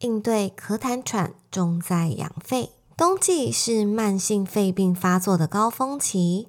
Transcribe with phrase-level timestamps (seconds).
[0.00, 2.70] 应对咳痰喘，重在养肺。
[2.96, 6.48] 冬季是慢性肺病发作的高峰期，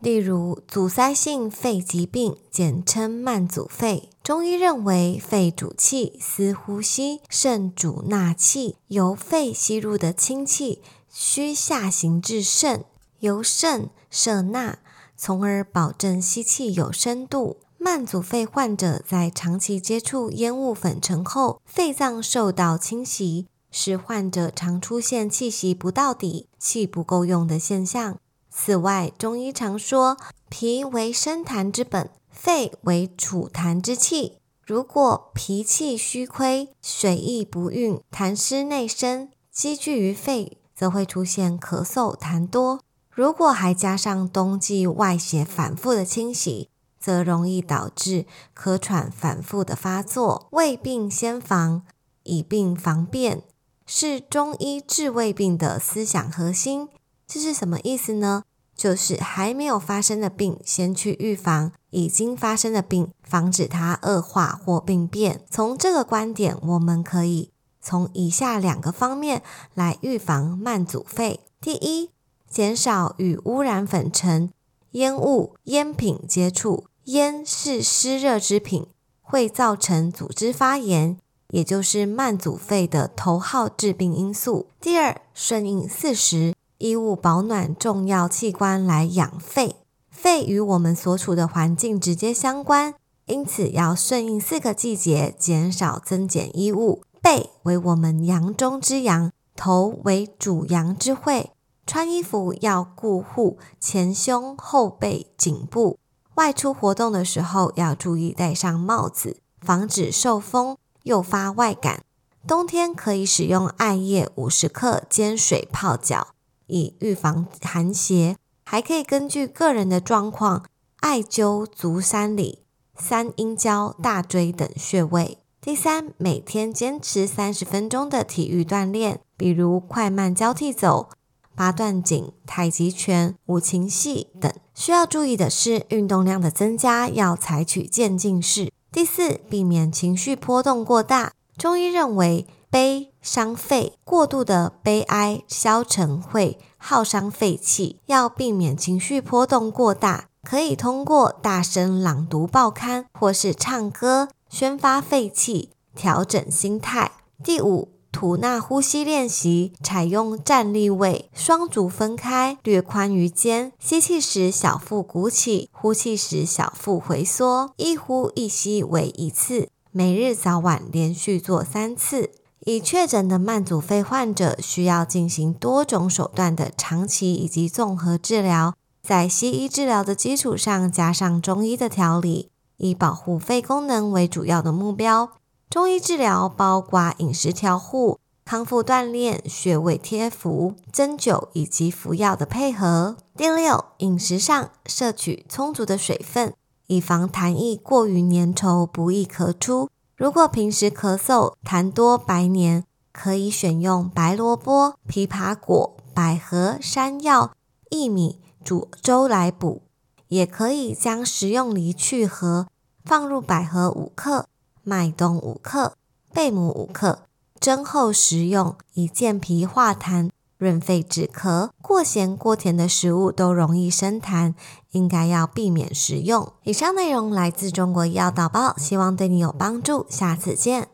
[0.00, 4.10] 例如阻塞性肺疾病，简称慢阻肺。
[4.22, 12.84] 中医认为，肺主气，司呼吸；肾主纳气，由肺吸入的清气需下行至肾，
[13.20, 14.78] 由肾摄纳，
[15.16, 17.58] 从而保证吸气有深度。
[17.78, 28.18] 慢阻肺患者在长期接触烟雾粉尘后，肺脏受到侵袭，使患者常出现气息不到底、气不够用的现象。
[28.50, 30.16] 此外，中医常说，
[30.48, 34.38] 脾为生痰之本，肺为储痰之器。
[34.64, 42.80] 如果脾气虚亏、水液不运、痰湿内生，积聚于肺，则会出现咳嗽、痰多。
[43.10, 46.68] 如果还加上冬季外邪反复的侵袭，
[47.06, 51.82] 则容易导致咳喘反复的发作，未病先防，
[52.24, 53.44] 以病防变，
[53.86, 56.88] 是中医治胃病的思想核心。
[57.24, 58.42] 这是什么意思呢？
[58.74, 65.44] 就是还没有发生的病，先去预防；已经发生的病，防止它恶化或病变。
[65.48, 72.10] 从这个观点，我们可以从以下两个方面来预防慢阻肺：第一，
[72.50, 74.50] 减少与污染粉尘、
[74.90, 76.88] 烟雾、烟品接触。
[77.06, 78.88] 烟是湿热之品，
[79.22, 81.16] 会造成组织发炎，
[81.50, 84.66] 也就是慢阻肺的头号致病因素。
[84.80, 89.76] 第二，顺应四时，衣物保暖重要器官来养肺。
[90.10, 92.94] 肺与我们所处的环境直接相关，
[93.26, 97.02] 因此要顺应四个季节，减少增减衣物。
[97.22, 101.52] 背为我们阳中之阳，头为主阳之会，
[101.86, 106.00] 穿衣服要顾护前胸、后背、颈部。
[106.36, 112.02] 外出活动的时候要注意戴上帽子，防止受风诱发外感。
[112.46, 116.28] 冬天可以使用艾叶五十克煎水泡脚，
[116.66, 118.36] 以预防寒邪。
[118.64, 120.64] 还可以根据个人的状况，
[121.00, 122.64] 艾灸足三里、
[122.96, 125.38] 三阴交、大椎等穴位。
[125.60, 131.08] 第三，每天坚持三十分钟的体育锻炼，比如快慢交替走。
[131.56, 134.52] 八段锦、太极拳、五禽戏等。
[134.74, 138.70] 需要注意的是，运动量的增加要采取渐进式。
[138.92, 141.32] 第四，避免情绪波动过大。
[141.56, 157.12] 中医认为，悲伤肺，过度的悲哀、消沉会耗伤肺气，要避免情绪波动过大，可以通过大声朗读报刊或是唱歌宣发肺气，调整心态。
[157.42, 157.95] 第五。
[158.16, 163.72] 吐纳呼吸练习采用站立位，双足分开，略宽于肩。
[163.78, 169.68] 吸气时小腹鼓起，呼气时小腹回缩，一呼一吸为一次。
[169.90, 172.30] 每日早晚连续做三次。
[172.60, 182.48] 已确诊的慢阻肺患者需要进行多种手段的长期以及综合治疗，在西医治疗的基础上加上中医的调理，
[182.78, 185.32] 以保护肺功能为主要的目标。
[185.68, 193.16] 中医治疗包括饮食调护、康复锻炼、穴位贴敷、针灸以及服药的配合。
[193.36, 196.54] 第六，饮食上摄取充足的水分，
[196.86, 199.90] 以防痰液过于粘稠不易咳出。
[200.16, 207.52] 如果平时咳嗽痰多白黏，可以选用白萝卜、枇杷果、百合、山药、
[207.90, 209.82] 薏米煮粥来补，
[210.28, 212.68] 也可以将食用梨去核，
[213.04, 214.46] 放入百合五克。
[214.88, 215.94] 麦冬五克，
[216.32, 217.22] 贝母五克，
[217.58, 221.70] 蒸后食用，以健脾化痰、润肺止咳。
[221.82, 224.54] 过咸过甜的食物都容易生痰，
[224.92, 226.52] 应该要避免食用。
[226.62, 230.06] 以上内容来自中国医药导报，希望对你有帮助。
[230.08, 230.86] 下次见。